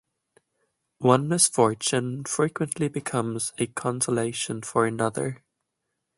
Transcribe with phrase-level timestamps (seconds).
[0.97, 5.43] One misfortune frequently becomes a consolation for another.